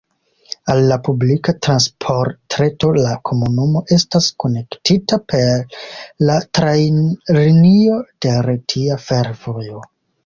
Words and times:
Al 0.75 0.79
la 0.91 0.95
publika 1.07 1.53
transportreto 1.65 2.89
la 2.97 3.11
komunumo 3.29 3.83
estas 3.97 4.29
konektita 4.45 5.19
per 5.35 5.53
la 6.31 6.39
trajnlinio 6.61 8.01
de 8.27 8.35
Retia 8.49 8.99
Fervojo. 9.09 9.85